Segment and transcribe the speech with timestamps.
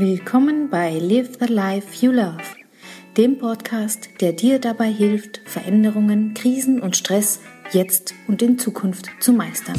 [0.00, 2.44] Willkommen bei Live the Life You Love,
[3.16, 7.42] dem Podcast, der dir dabei hilft, Veränderungen, Krisen und Stress
[7.72, 9.74] jetzt und in Zukunft zu meistern.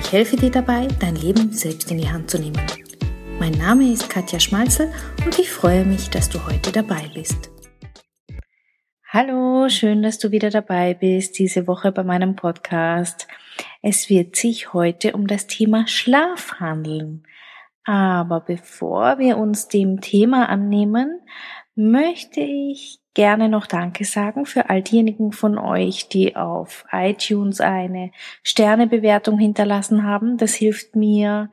[0.00, 2.60] Ich helfe dir dabei, dein Leben selbst in die Hand zu nehmen.
[3.38, 4.92] Mein Name ist Katja Schmalzel
[5.24, 7.52] und ich freue mich, dass du heute dabei bist.
[9.10, 13.28] Hallo, schön, dass du wieder dabei bist diese Woche bei meinem Podcast.
[13.80, 17.22] Es wird sich heute um das Thema Schlaf handeln.
[17.84, 21.20] Aber bevor wir uns dem Thema annehmen,
[21.74, 28.10] möchte ich gerne noch Danke sagen für all diejenigen von euch, die auf iTunes eine
[28.42, 30.38] Sternebewertung hinterlassen haben.
[30.38, 31.50] Das hilft mir,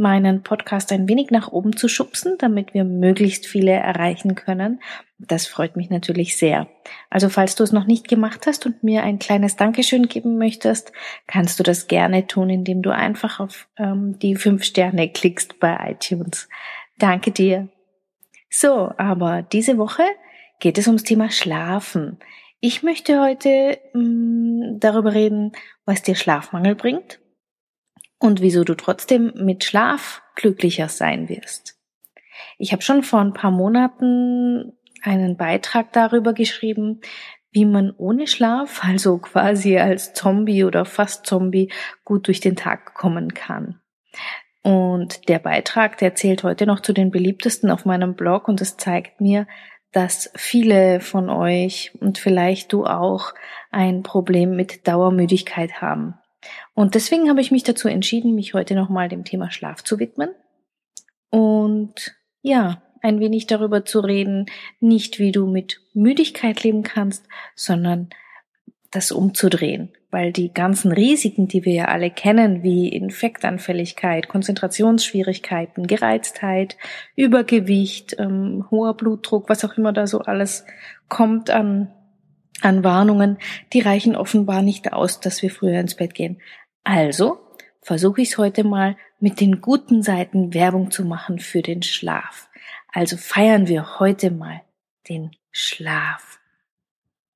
[0.00, 4.80] meinen Podcast ein wenig nach oben zu schubsen, damit wir möglichst viele erreichen können.
[5.18, 6.66] Das freut mich natürlich sehr.
[7.10, 10.92] Also falls du es noch nicht gemacht hast und mir ein kleines Dankeschön geben möchtest,
[11.26, 15.92] kannst du das gerne tun, indem du einfach auf ähm, die fünf Sterne klickst bei
[15.92, 16.48] iTunes.
[16.98, 17.68] Danke dir.
[18.48, 20.02] So, aber diese Woche
[20.58, 22.18] geht es ums Thema Schlafen.
[22.60, 25.52] Ich möchte heute mh, mm, darüber reden,
[25.84, 27.20] was dir Schlafmangel bringt
[28.20, 31.78] und wieso du trotzdem mit Schlaf glücklicher sein wirst.
[32.58, 37.00] Ich habe schon vor ein paar Monaten einen Beitrag darüber geschrieben,
[37.50, 41.72] wie man ohne Schlaf, also quasi als Zombie oder fast Zombie,
[42.04, 43.80] gut durch den Tag kommen kann.
[44.62, 48.76] Und der Beitrag, der zählt heute noch zu den beliebtesten auf meinem Blog und es
[48.76, 49.46] zeigt mir,
[49.92, 53.32] dass viele von euch und vielleicht du auch
[53.70, 56.19] ein Problem mit Dauermüdigkeit haben.
[56.74, 60.30] Und deswegen habe ich mich dazu entschieden, mich heute nochmal dem Thema Schlaf zu widmen.
[61.30, 64.46] Und ja, ein wenig darüber zu reden,
[64.80, 67.24] nicht wie du mit Müdigkeit leben kannst,
[67.54, 68.10] sondern
[68.90, 76.76] das umzudrehen, weil die ganzen Risiken, die wir ja alle kennen, wie Infektanfälligkeit, Konzentrationsschwierigkeiten, Gereiztheit,
[77.14, 80.64] Übergewicht, ähm, hoher Blutdruck, was auch immer da so alles
[81.08, 81.92] kommt an
[82.62, 83.38] an Warnungen,
[83.72, 86.40] die reichen offenbar nicht aus, dass wir früher ins Bett gehen.
[86.84, 87.38] Also
[87.82, 92.48] versuche ich es heute mal mit den guten Seiten Werbung zu machen für den Schlaf.
[92.92, 94.62] Also feiern wir heute mal
[95.08, 96.40] den Schlaf.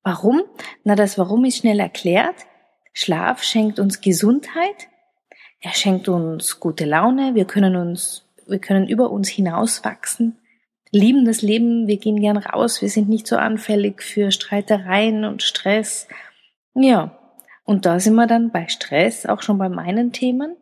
[0.03, 0.43] Warum?
[0.83, 2.35] Na, das Warum ist schnell erklärt.
[2.93, 4.87] Schlaf schenkt uns Gesundheit.
[5.59, 7.35] Er schenkt uns gute Laune.
[7.35, 10.37] Wir können uns, wir können über uns hinauswachsen
[10.95, 15.43] lieben das Leben, wir gehen gern raus, wir sind nicht so anfällig für Streitereien und
[15.43, 16.07] Stress.
[16.73, 17.17] Ja,
[17.65, 20.55] und da sind wir dann bei Stress auch schon bei meinen Themen,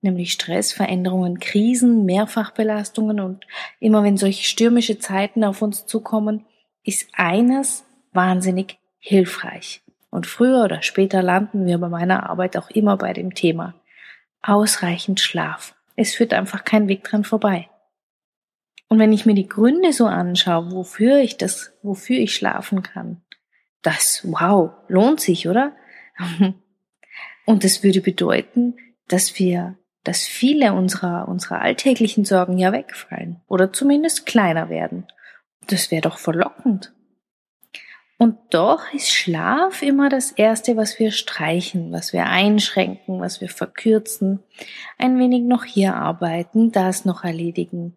[0.00, 3.46] nämlich Stress, Veränderungen, Krisen, Mehrfachbelastungen und
[3.80, 6.44] immer wenn solche stürmische Zeiten auf uns zukommen,
[6.84, 9.82] ist eines wahnsinnig hilfreich.
[10.10, 13.74] Und früher oder später landen wir bei meiner Arbeit auch immer bei dem Thema
[14.42, 15.74] ausreichend Schlaf.
[15.96, 17.68] Es führt einfach kein Weg dran vorbei.
[18.90, 23.22] Und wenn ich mir die Gründe so anschaue, wofür ich das, wofür ich schlafen kann,
[23.82, 25.72] das, wow, lohnt sich, oder?
[27.46, 33.72] Und das würde bedeuten, dass wir, dass viele unserer, unserer alltäglichen Sorgen ja wegfallen oder
[33.72, 35.06] zumindest kleiner werden.
[35.68, 36.92] Das wäre doch verlockend.
[38.18, 43.48] Und doch ist Schlaf immer das Erste, was wir streichen, was wir einschränken, was wir
[43.48, 44.40] verkürzen,
[44.98, 47.96] ein wenig noch hier arbeiten, das noch erledigen.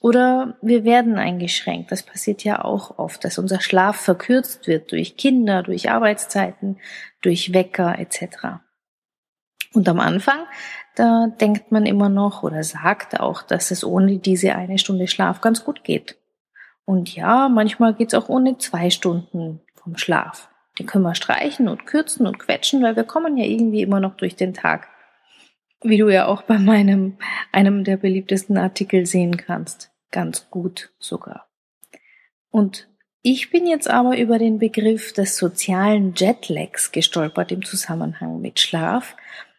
[0.00, 1.90] Oder wir werden eingeschränkt.
[1.90, 6.78] Das passiert ja auch oft, dass unser Schlaf verkürzt wird durch Kinder, durch Arbeitszeiten,
[7.20, 8.60] durch Wecker etc.
[9.72, 10.40] Und am Anfang,
[10.94, 15.40] da denkt man immer noch oder sagt auch, dass es ohne diese eine Stunde Schlaf
[15.40, 16.16] ganz gut geht.
[16.84, 20.48] Und ja, manchmal geht's auch ohne zwei Stunden vom Schlaf.
[20.78, 24.16] Die können wir streichen und kürzen und quetschen, weil wir kommen ja irgendwie immer noch
[24.16, 24.88] durch den Tag.
[25.82, 27.18] Wie du ja auch bei meinem,
[27.52, 29.90] einem der beliebtesten Artikel sehen kannst.
[30.10, 31.48] Ganz gut sogar.
[32.50, 32.88] Und
[33.22, 39.16] ich bin jetzt aber über den Begriff des sozialen Jetlags gestolpert im Zusammenhang mit Schlaf.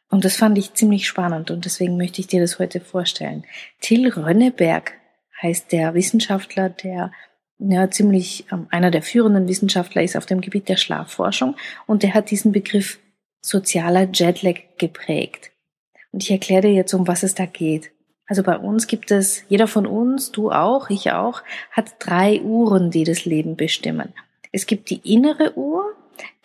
[0.10, 3.46] Und das fand ich ziemlich spannend und deswegen möchte ich dir das heute vorstellen.
[3.80, 4.94] Till Rönneberg
[5.42, 7.12] heißt der Wissenschaftler, der
[7.60, 11.56] ja, ziemlich ähm, einer der führenden Wissenschaftler ist auf dem Gebiet der Schlafforschung
[11.86, 13.00] und der hat diesen Begriff
[13.42, 15.52] sozialer Jetlag geprägt.
[16.12, 17.92] Und ich erkläre dir jetzt, um was es da geht.
[18.26, 21.42] Also bei uns gibt es, jeder von uns, du auch, ich auch,
[21.72, 24.14] hat drei Uhren, die das Leben bestimmen.
[24.52, 25.96] Es gibt die innere Uhr,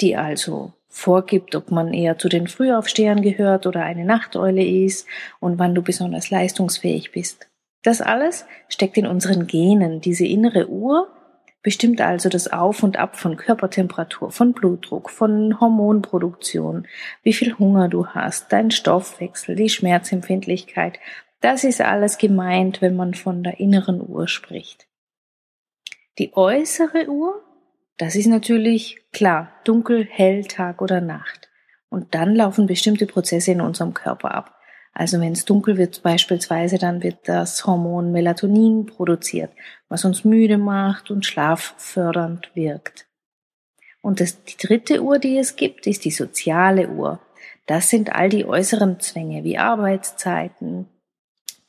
[0.01, 5.07] die also vorgibt, ob man eher zu den Frühaufstehern gehört oder eine Nachteule ist
[5.41, 7.49] und wann du besonders leistungsfähig bist.
[7.83, 10.01] Das alles steckt in unseren Genen.
[10.01, 11.09] Diese innere Uhr
[11.65, 16.87] bestimmt also das Auf und Ab von Körpertemperatur, von Blutdruck, von Hormonproduktion,
[17.25, 21.01] wie viel Hunger du hast, dein Stoffwechsel, die Schmerzempfindlichkeit
[21.41, 24.87] Das ist alles gemeint, wenn man von der inneren Uhr spricht.
[26.19, 27.43] Die äußere Uhr,
[27.97, 31.49] das ist natürlich klar, dunkel, hell, Tag oder Nacht.
[31.89, 34.54] Und dann laufen bestimmte Prozesse in unserem Körper ab.
[34.95, 39.51] Also wenn es dunkel wird beispielsweise, dann wird das Hormon Melatonin produziert,
[39.89, 43.07] was uns müde macht und schlaffördernd wirkt.
[44.01, 47.19] Und das, die dritte Uhr, die es gibt, ist die soziale Uhr.
[47.67, 50.87] Das sind all die äußeren Zwänge wie Arbeitszeiten,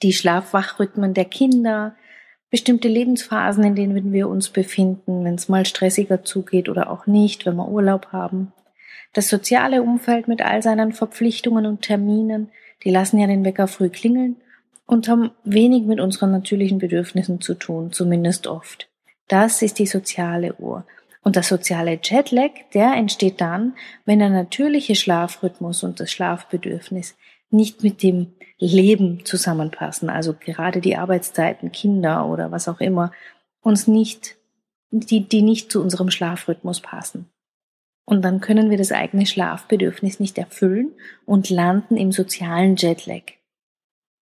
[0.03, 1.95] die Schlafwachrhythmen der Kinder,
[2.51, 7.45] bestimmte Lebensphasen, in denen wir uns befinden, wenn es mal stressiger zugeht oder auch nicht,
[7.45, 8.53] wenn wir Urlaub haben.
[9.13, 12.51] Das soziale Umfeld mit all seinen Verpflichtungen und Terminen,
[12.83, 14.37] die lassen ja den Wecker früh klingeln
[14.85, 18.87] und haben wenig mit unseren natürlichen Bedürfnissen zu tun, zumindest oft.
[19.27, 20.85] Das ist die soziale Uhr.
[21.23, 23.73] Und der soziale Jetlag, der entsteht dann,
[24.05, 27.15] wenn der natürliche Schlafrhythmus und das Schlafbedürfnis
[27.49, 33.11] nicht mit dem Leben zusammenpassen, also gerade die Arbeitszeiten, Kinder oder was auch immer,
[33.61, 34.35] uns nicht,
[34.91, 37.27] die, die nicht zu unserem Schlafrhythmus passen.
[38.05, 40.91] Und dann können wir das eigene Schlafbedürfnis nicht erfüllen
[41.25, 43.23] und landen im sozialen Jetlag.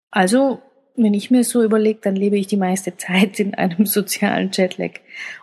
[0.10, 0.62] Also,
[0.96, 4.92] wenn ich mir so überlege, dann lebe ich die meiste Zeit in einem sozialen Jetlag.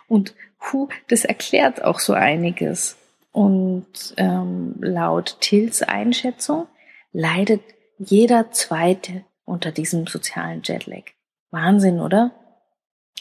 [0.07, 2.97] Und puh, das erklärt auch so einiges.
[3.31, 6.67] Und ähm, laut Tills Einschätzung
[7.13, 7.61] leidet
[7.97, 11.03] jeder Zweite unter diesem sozialen Jetlag.
[11.51, 12.31] Wahnsinn, oder?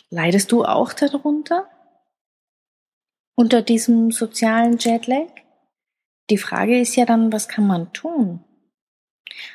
[0.09, 1.69] Leidest du auch darunter?
[3.41, 5.31] Unter diesem sozialen Jetlag?
[6.29, 8.45] Die Frage ist ja dann, was kann man tun?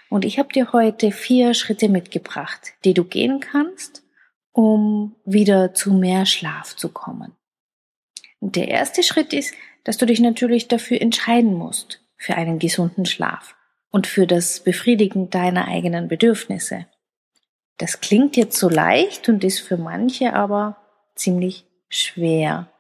[0.10, 4.02] Und ich habe dir heute vier Schritte mitgebracht, die du gehen kannst,
[4.52, 7.34] um wieder zu mehr Schlaf zu kommen.
[8.40, 9.54] Der erste Schritt ist,
[9.84, 13.56] dass du dich natürlich dafür entscheiden musst, für einen gesunden Schlaf
[13.92, 16.88] und für das Befriedigen deiner eigenen Bedürfnisse.
[17.78, 20.78] Das klingt jetzt so leicht und ist für manche aber
[21.14, 22.72] ziemlich schwer.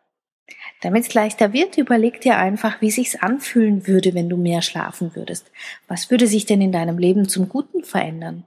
[0.81, 5.15] Damit es leichter wird, überleg dir einfach, wie sich's anfühlen würde, wenn du mehr schlafen
[5.15, 5.51] würdest.
[5.87, 8.45] Was würde sich denn in deinem Leben zum Guten verändern?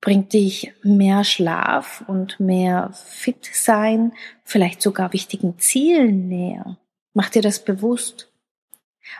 [0.00, 4.12] Bringt dich mehr Schlaf und mehr Fit sein,
[4.44, 6.78] vielleicht sogar wichtigen Zielen näher?
[7.12, 8.32] Mach dir das bewusst.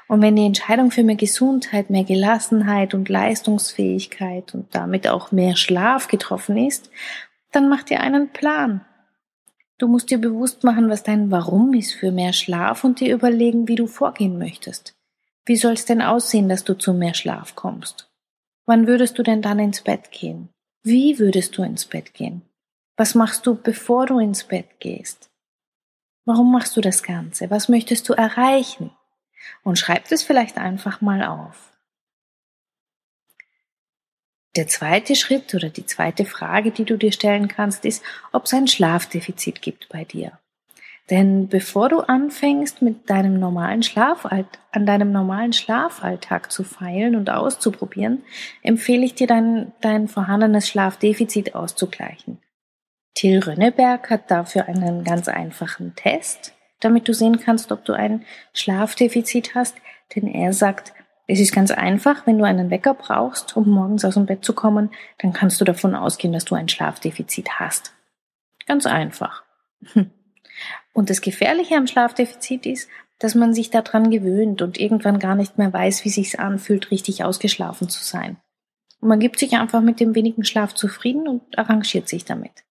[0.08, 5.56] Und wenn die Entscheidung für mehr Gesundheit, mehr Gelassenheit und Leistungsfähigkeit und damit auch mehr
[5.56, 6.90] Schlaf getroffen ist,
[7.52, 8.84] dann mach dir einen Plan.
[9.80, 13.66] Du musst dir bewusst machen, was dein Warum ist für mehr Schlaf und dir überlegen,
[13.66, 14.94] wie du vorgehen möchtest.
[15.46, 18.10] Wie soll es denn aussehen, dass du zu mehr Schlaf kommst?
[18.66, 20.50] Wann würdest du denn dann ins Bett gehen?
[20.82, 22.42] Wie würdest du ins Bett gehen?
[22.98, 25.30] Was machst du, bevor du ins Bett gehst?
[26.26, 27.50] Warum machst du das Ganze?
[27.50, 28.90] Was möchtest du erreichen?
[29.62, 31.72] Und schreib es vielleicht einfach mal auf.
[34.56, 38.02] Der zweite Schritt oder die zweite Frage, die du dir stellen kannst, ist,
[38.32, 40.38] ob es ein Schlafdefizit gibt bei dir.
[41.08, 47.30] Denn bevor du anfängst, mit deinem normalen Schlafalt an deinem normalen Schlafalltag zu feilen und
[47.30, 48.22] auszuprobieren,
[48.62, 52.38] empfehle ich dir dein, dein vorhandenes Schlafdefizit auszugleichen.
[53.14, 58.24] Till Rönneberg hat dafür einen ganz einfachen Test, damit du sehen kannst, ob du ein
[58.54, 59.74] Schlafdefizit hast,
[60.14, 60.92] denn er sagt,
[61.30, 64.52] es ist ganz einfach, wenn du einen Wecker brauchst, um morgens aus dem Bett zu
[64.52, 67.92] kommen, dann kannst du davon ausgehen, dass du ein Schlafdefizit hast.
[68.66, 69.44] Ganz einfach.
[70.92, 72.88] Und das Gefährliche am Schlafdefizit ist,
[73.20, 77.22] dass man sich daran gewöhnt und irgendwann gar nicht mehr weiß, wie sich's anfühlt, richtig
[77.22, 78.38] ausgeschlafen zu sein.
[79.00, 82.64] Und man gibt sich einfach mit dem wenigen Schlaf zufrieden und arrangiert sich damit.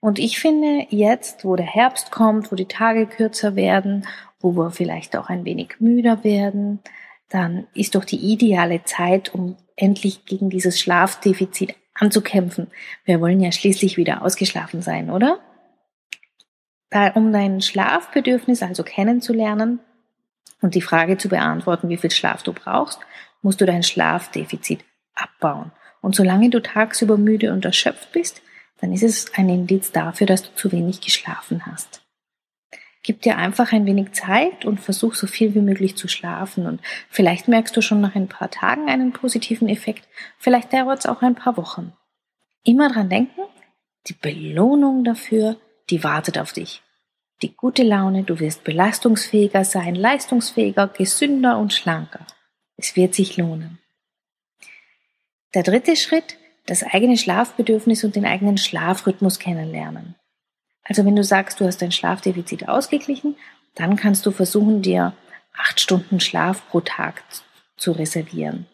[0.00, 4.06] Und ich finde, jetzt, wo der Herbst kommt, wo die Tage kürzer werden,
[4.40, 6.80] wo wir vielleicht auch ein wenig müder werden,
[7.30, 12.68] dann ist doch die ideale Zeit, um endlich gegen dieses Schlafdefizit anzukämpfen.
[13.04, 15.40] Wir wollen ja schließlich wieder ausgeschlafen sein, oder?
[17.14, 19.78] um dein Schlafbedürfnis also kennenzulernen
[20.60, 22.98] und die Frage zu beantworten, wie viel Schlaf du brauchst,
[23.42, 24.84] musst du dein Schlafdefizit
[25.14, 25.70] abbauen.
[26.00, 28.42] Und solange du tagsüber müde und erschöpft bist,
[28.80, 32.02] dann ist es ein Indiz dafür, dass du zu wenig geschlafen hast.
[33.02, 36.66] Gib dir einfach ein wenig Zeit und versuch so viel wie möglich zu schlafen.
[36.66, 40.06] Und vielleicht merkst du schon nach ein paar Tagen einen positiven Effekt.
[40.38, 41.94] Vielleicht dauert es auch ein paar Wochen.
[42.62, 43.40] Immer dran denken,
[44.06, 45.56] die Belohnung dafür
[45.90, 46.82] die wartet auf dich.
[47.42, 52.26] Die gute Laune, du wirst belastungsfähiger sein, leistungsfähiger, gesünder und schlanker.
[52.76, 53.78] Es wird sich lohnen.
[55.54, 60.14] Der dritte Schritt, das eigene Schlafbedürfnis und den eigenen Schlafrhythmus kennenlernen.
[60.90, 63.36] Also wenn du sagst, du hast dein Schlafdefizit ausgeglichen,
[63.76, 65.12] dann kannst du versuchen, dir
[65.56, 67.22] acht Stunden Schlaf pro Tag
[67.76, 68.66] zu reservieren.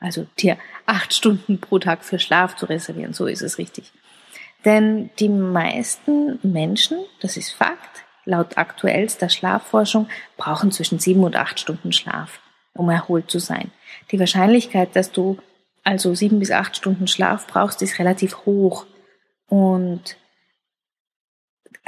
[0.00, 0.56] Also dir
[0.86, 3.92] acht Stunden pro Tag für Schlaf zu reservieren, so ist es richtig.
[4.64, 10.08] Denn die meisten Menschen, das ist Fakt, laut aktuellster Schlafforschung,
[10.38, 12.40] brauchen zwischen sieben und acht Stunden Schlaf,
[12.72, 13.72] um erholt zu sein.
[14.10, 15.36] Die Wahrscheinlichkeit, dass du
[15.84, 18.86] also sieben bis acht Stunden Schlaf brauchst, ist relativ hoch.
[19.48, 20.16] Und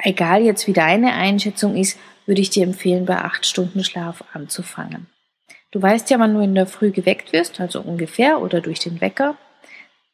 [0.03, 5.07] egal jetzt wie deine Einschätzung ist, würde ich dir empfehlen, bei acht Stunden Schlaf anzufangen.
[5.71, 9.01] Du weißt ja, wann du in der Früh geweckt wirst, also ungefähr oder durch den
[9.01, 9.37] Wecker.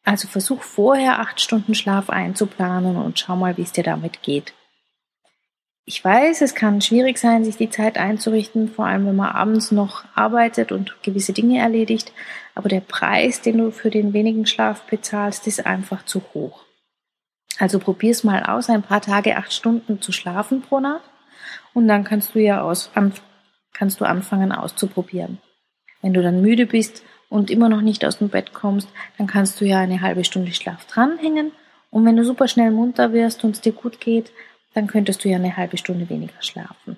[0.04, 4.52] Also versuch vorher acht Stunden Schlaf einzuplanen und schau mal, wie es dir damit geht.
[5.88, 9.70] Ich weiß, es kann schwierig sein, sich die Zeit einzurichten, vor allem wenn man abends
[9.70, 12.12] noch arbeitet und gewisse Dinge erledigt,
[12.56, 16.65] aber der Preis, den du für den wenigen Schlaf bezahlst, ist einfach zu hoch.
[17.58, 21.10] Also probier's mal aus, ein paar Tage acht Stunden zu schlafen pro Nacht
[21.74, 22.90] und dann kannst du ja aus,
[23.72, 25.38] kannst du anfangen auszuprobieren.
[26.02, 29.60] Wenn du dann müde bist und immer noch nicht aus dem Bett kommst, dann kannst
[29.60, 31.52] du ja eine halbe Stunde Schlaf dranhängen
[31.90, 34.32] und wenn du super schnell munter wirst und es dir gut geht,
[34.74, 36.96] dann könntest du ja eine halbe Stunde weniger schlafen.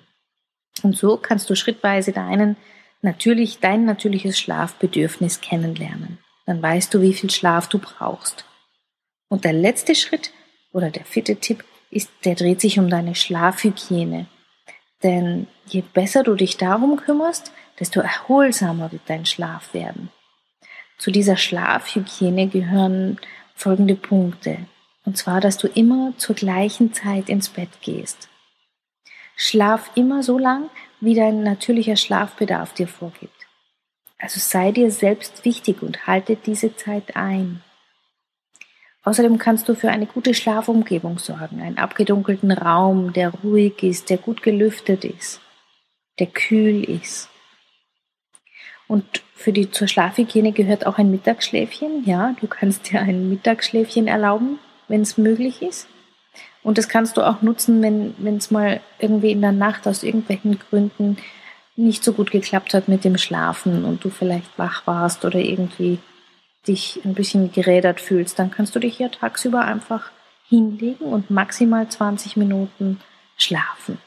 [0.83, 2.57] Und so kannst du schrittweise deinen
[3.01, 6.19] natürlich, dein natürliches Schlafbedürfnis kennenlernen.
[6.45, 8.45] Dann weißt du, wie viel Schlaf du brauchst.
[9.29, 10.31] Und der letzte Schritt
[10.71, 14.27] oder der vierte Tipp ist, der dreht sich um deine Schlafhygiene.
[15.03, 20.09] Denn je besser du dich darum kümmerst, desto erholsamer wird dein Schlaf werden.
[20.97, 23.17] Zu dieser Schlafhygiene gehören
[23.55, 24.57] folgende Punkte.
[25.05, 28.29] Und zwar, dass du immer zur gleichen Zeit ins Bett gehst.
[29.35, 33.47] Schlaf immer so lang, wie dein natürlicher Schlafbedarf dir vorgibt.
[34.17, 37.63] Also sei dir selbst wichtig und halte diese Zeit ein.
[39.03, 44.17] Außerdem kannst du für eine gute Schlafumgebung sorgen, einen abgedunkelten Raum, der ruhig ist, der
[44.17, 45.39] gut gelüftet ist,
[46.19, 47.29] der kühl ist.
[48.87, 52.03] Und für die zur Schlafhygiene gehört auch ein Mittagsschläfchen.
[52.05, 55.87] Ja, du kannst dir ein Mittagsschläfchen erlauben, wenn es möglich ist.
[56.63, 60.59] Und das kannst du auch nutzen, wenn es mal irgendwie in der Nacht aus irgendwelchen
[60.59, 61.17] Gründen
[61.77, 65.99] nicht so gut geklappt hat mit dem Schlafen und du vielleicht wach warst oder irgendwie
[66.67, 70.11] dich ein bisschen gerädert fühlst, dann kannst du dich hier tagsüber einfach
[70.47, 72.99] hinlegen und maximal 20 Minuten
[73.37, 73.99] schlafen.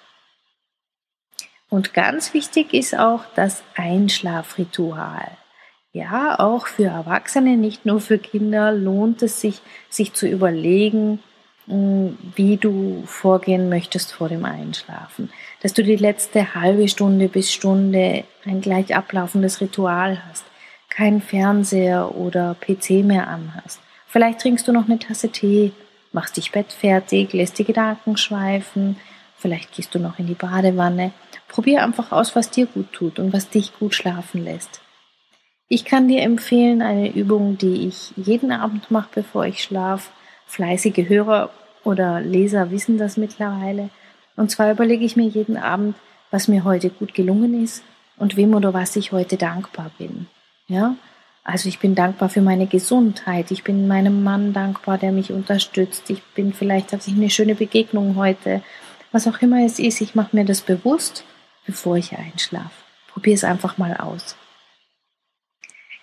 [1.68, 5.26] Und ganz wichtig ist auch das Einschlafritual.
[5.92, 11.22] Ja, auch für Erwachsene, nicht nur für Kinder, lohnt es sich, sich zu überlegen,
[11.66, 15.30] hm, wie du vorgehen möchtest vor dem Einschlafen.
[15.62, 20.44] Dass du die letzte halbe Stunde bis Stunde ein gleich ablaufendes Ritual hast
[20.92, 23.80] keinen Fernseher oder PC mehr anhast.
[24.06, 25.72] Vielleicht trinkst du noch eine Tasse Tee,
[26.12, 28.96] machst dich bettfertig, lässt die Gedanken schweifen,
[29.38, 31.12] vielleicht gehst du noch in die Badewanne.
[31.48, 34.82] Probier einfach aus, was dir gut tut und was dich gut schlafen lässt.
[35.68, 40.10] Ich kann dir empfehlen, eine Übung, die ich jeden Abend mache, bevor ich schlafe.
[40.46, 41.48] Fleißige Hörer
[41.82, 43.88] oder Leser wissen das mittlerweile.
[44.36, 45.96] Und zwar überlege ich mir jeden Abend,
[46.30, 47.82] was mir heute gut gelungen ist
[48.18, 50.26] und wem oder was ich heute dankbar bin.
[50.68, 50.96] Ja,
[51.44, 53.50] also ich bin dankbar für meine Gesundheit.
[53.50, 56.08] Ich bin meinem Mann dankbar, der mich unterstützt.
[56.10, 58.62] Ich bin vielleicht hatte ich eine schöne Begegnung heute.
[59.10, 61.24] Was auch immer es ist, ich mache mir das bewusst,
[61.66, 62.70] bevor ich einschlafe.
[63.08, 64.36] Probier es einfach mal aus.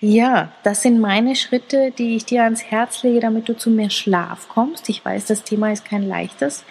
[0.01, 3.89] Ja, das sind meine Schritte, die ich dir ans Herz lege, damit du zu mehr
[3.89, 4.87] Schlaf kommst.
[4.87, 6.63] Ich weiß, das Thema ist kein leichtes.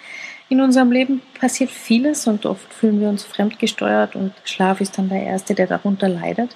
[0.47, 5.09] In unserem Leben passiert vieles und oft fühlen wir uns fremdgesteuert und Schlaf ist dann
[5.09, 6.55] der Erste, der darunter leidet.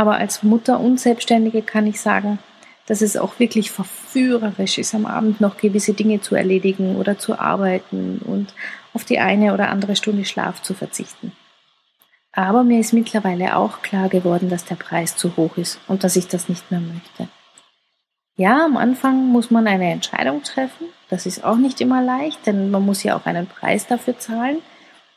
[0.00, 2.38] Aber als Mutter und Selbstständige kann ich sagen,
[2.86, 7.38] dass es auch wirklich verführerisch ist, am Abend noch gewisse Dinge zu erledigen oder zu
[7.38, 8.54] arbeiten und
[8.94, 11.32] auf die eine oder andere Stunde Schlaf zu verzichten.
[12.32, 16.16] Aber mir ist mittlerweile auch klar geworden, dass der Preis zu hoch ist und dass
[16.16, 17.28] ich das nicht mehr möchte.
[18.36, 20.86] Ja, am Anfang muss man eine Entscheidung treffen.
[21.10, 24.62] Das ist auch nicht immer leicht, denn man muss ja auch einen Preis dafür zahlen.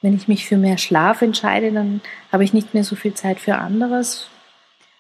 [0.01, 2.01] Wenn ich mich für mehr Schlaf entscheide, dann
[2.33, 4.27] habe ich nicht mehr so viel Zeit für anderes,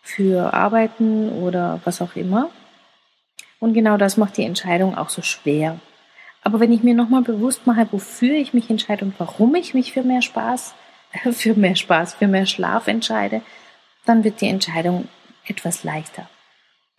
[0.03, 2.49] für Arbeiten oder was auch immer.
[3.59, 5.79] Und genau das macht die Entscheidung auch so schwer.
[6.43, 9.93] Aber wenn ich mir nochmal bewusst mache, wofür ich mich entscheide und warum ich mich
[9.93, 10.75] für mehr Spaß,
[11.31, 13.41] für mehr Spaß, für mehr Schlaf entscheide,
[14.05, 15.07] dann wird die Entscheidung
[15.47, 16.29] etwas leichter.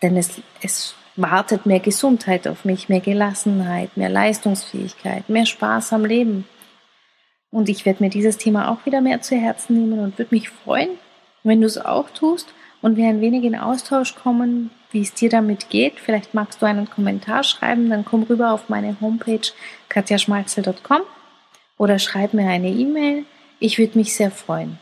[0.03, 6.07] Denn es, es wartet mehr Gesundheit auf mich, mehr Gelassenheit, mehr Leistungsfähigkeit, mehr Spaß am
[6.07, 6.49] Leben.
[7.51, 10.49] Und ich werde mir dieses Thema auch wieder mehr zu Herzen nehmen und würde mich
[10.49, 10.91] freuen,
[11.43, 12.53] wenn du es auch tust
[12.85, 15.99] und wir ein wenig in Austausch kommen, wie es dir damit geht.
[15.99, 19.41] Vielleicht magst du einen Kommentar schreiben, dann komm rüber auf meine Homepage
[19.88, 21.00] katjaschmalzel.com
[21.79, 23.25] oder schreib mir eine E-Mail.
[23.59, 24.79] Ich würde mich sehr freuen.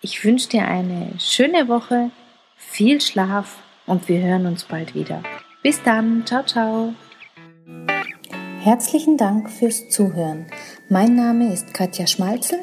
[0.00, 2.12] Ich wünsche dir eine schöne Woche,
[2.56, 3.56] viel Schlaf
[3.86, 5.20] und wir hören uns bald wieder.
[5.64, 6.94] Bis dann, ciao, ciao.
[8.60, 10.46] Herzlichen Dank fürs Zuhören.
[10.88, 12.60] Mein Name ist Katja Schmalzel.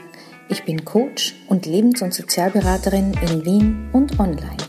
[0.51, 4.68] Ich bin Coach und Lebens- und Sozialberaterin in Wien und online.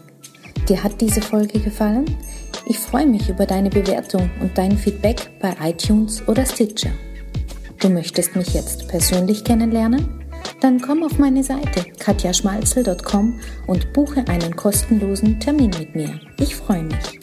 [0.71, 2.05] Dir hat diese Folge gefallen?
[2.65, 6.93] Ich freue mich über deine Bewertung und dein Feedback bei iTunes oder Stitcher.
[7.81, 10.07] Du möchtest mich jetzt persönlich kennenlernen?
[10.61, 16.21] Dann komm auf meine Seite katjaschmalzel.com und buche einen kostenlosen Termin mit mir.
[16.39, 17.20] Ich freue mich.